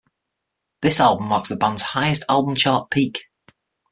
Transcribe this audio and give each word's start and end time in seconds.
This 0.81 0.99
album 0.99 1.27
marks 1.27 1.49
the 1.49 1.55
band's 1.55 1.83
highest 1.83 2.23
album 2.27 2.55
chart 2.55 2.89
peak. 2.89 3.25